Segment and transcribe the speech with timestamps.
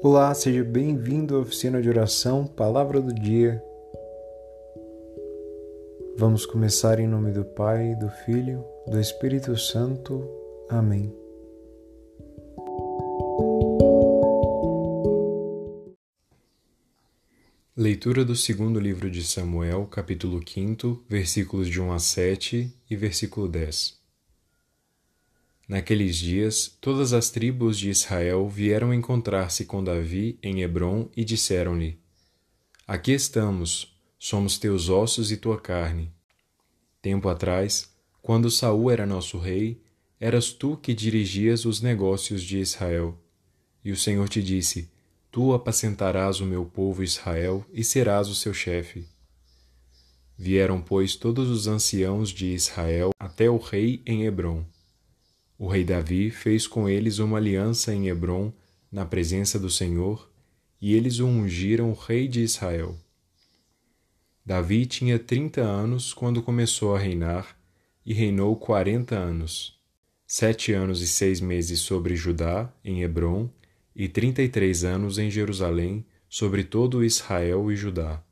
[0.00, 3.60] Olá, seja bem-vindo à oficina de oração, Palavra do Dia.
[6.16, 10.24] Vamos começar em nome do Pai, do Filho, do Espírito Santo.
[10.68, 11.12] Amém.
[17.76, 23.48] Leitura do segundo livro de Samuel, capítulo 5, versículos de 1 a 7 e versículo
[23.48, 23.97] 10.
[25.68, 32.00] Naqueles dias, todas as tribos de Israel vieram encontrar-se com Davi em Hebron e disseram-lhe:
[32.86, 36.10] Aqui estamos, somos teus ossos e tua carne.
[37.02, 39.82] Tempo atrás, quando Saul era nosso rei,
[40.18, 43.22] eras tu que dirigias os negócios de Israel.
[43.84, 44.90] E o Senhor te disse:
[45.30, 49.06] Tu apacentarás o meu povo Israel e serás o seu chefe.
[50.34, 54.64] Vieram, pois, todos os anciãos de Israel até o rei em Hebron.
[55.58, 58.52] O rei Davi fez com eles uma aliança em Hebron,
[58.92, 60.30] na presença do Senhor,
[60.80, 62.96] e eles o ungiram rei de Israel.
[64.46, 67.58] Davi tinha trinta anos quando começou a reinar,
[68.06, 69.76] e reinou quarenta anos.
[70.26, 73.50] Sete anos e seis meses sobre Judá, em Hebron,
[73.96, 78.22] e trinta e três anos em Jerusalém, sobre todo Israel e Judá.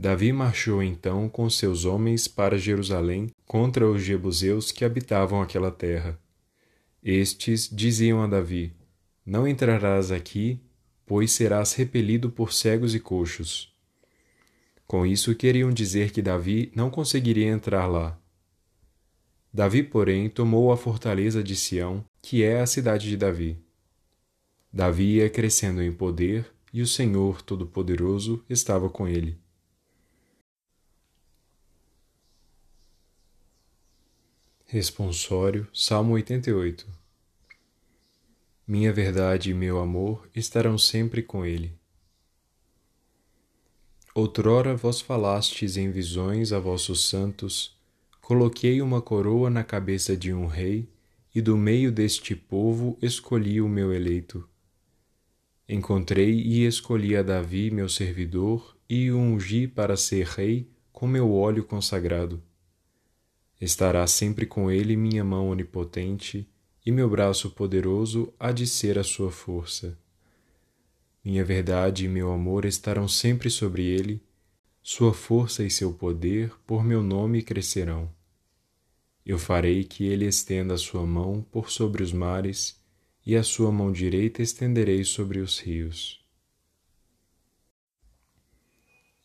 [0.00, 6.16] Davi marchou então com seus homens para Jerusalém contra os jebuseus que habitavam aquela terra.
[7.02, 8.72] Estes diziam a Davi:
[9.26, 10.60] Não entrarás aqui,
[11.04, 13.74] pois serás repelido por cegos e coxos.
[14.86, 18.16] Com isso queriam dizer que Davi não conseguiria entrar lá.
[19.52, 23.58] Davi, porém, tomou a fortaleza de Sião, que é a cidade de Davi.
[24.72, 29.36] Davi ia crescendo em poder e o Senhor Todo-Poderoso estava com ele.
[34.70, 36.86] Responsório, Salmo 88
[38.66, 41.72] Minha verdade e meu amor estarão sempre com ele.
[44.14, 47.74] Outrora vós falastes em visões a vossos santos,
[48.20, 50.86] coloquei uma coroa na cabeça de um rei,
[51.34, 54.46] e do meio deste povo escolhi o meu eleito
[55.66, 61.32] Encontrei e escolhi a Davi, meu servidor, e o ungi para ser rei com meu
[61.32, 62.42] óleo consagrado.
[63.60, 66.48] Estará sempre com ele minha mão onipotente,
[66.86, 69.98] e meu braço poderoso há de ser a sua força.
[71.24, 74.22] Minha verdade e meu amor estarão sempre sobre ele,
[74.82, 78.10] sua força e seu poder por meu nome crescerão.
[79.26, 82.80] Eu farei que ele estenda a sua mão por sobre os mares
[83.26, 86.26] e a sua mão direita estenderei sobre os rios.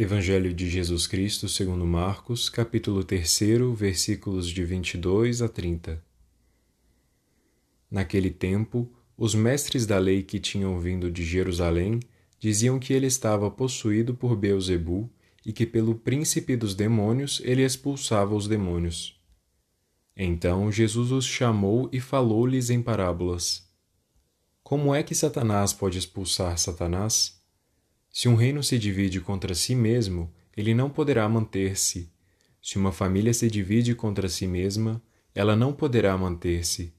[0.00, 3.40] Evangelho de Jesus Cristo segundo Marcos, capítulo 3,
[3.74, 6.00] versículos de 22 a 30.
[7.90, 11.98] Naquele tempo, os mestres da lei que tinham vindo de Jerusalém
[12.38, 15.10] diziam que ele estava possuído por Beuzebu
[15.44, 19.20] e que pelo príncipe dos demônios ele expulsava os demônios.
[20.16, 23.68] Então Jesus os chamou e falou-lhes em parábolas.
[24.62, 27.37] Como é que Satanás pode expulsar Satanás?
[28.10, 32.10] Se um reino se divide contra si mesmo, ele não poderá manter-se.
[32.60, 35.02] Se uma família se divide contra si mesma,
[35.34, 36.92] ela não poderá manter-se.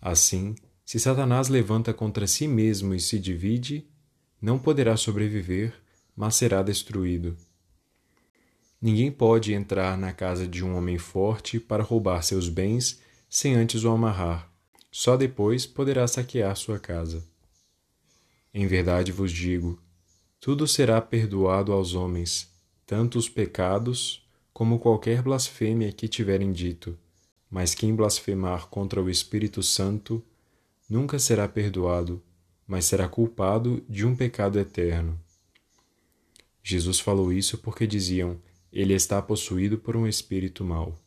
[0.00, 0.54] Assim,
[0.84, 3.86] se Satanás levanta contra si mesmo e se divide,
[4.40, 5.74] não poderá sobreviver,
[6.16, 7.36] mas será destruído.
[8.80, 13.84] Ninguém pode entrar na casa de um homem forte para roubar seus bens sem antes
[13.84, 14.50] o amarrar
[14.90, 17.24] só depois poderá saquear sua casa.
[18.52, 19.80] Em verdade vos digo:
[20.40, 22.50] tudo será perdoado aos homens,
[22.86, 26.98] tanto os pecados como qualquer blasfêmia que tiverem dito,
[27.50, 30.24] mas quem blasfemar contra o Espírito Santo
[30.88, 32.22] nunca será perdoado,
[32.66, 35.20] mas será culpado de um pecado eterno.
[36.62, 38.40] Jesus falou isso porque diziam:
[38.72, 40.98] ele está possuído por um espírito mau.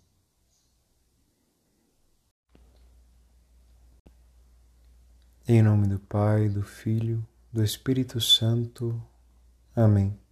[5.48, 9.02] Em nome do Pai, do Filho, do Espírito Santo.
[9.76, 10.23] Amém.